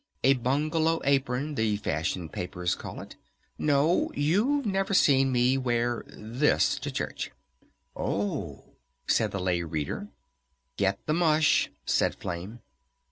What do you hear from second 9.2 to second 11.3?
the Lay Reader. "Get the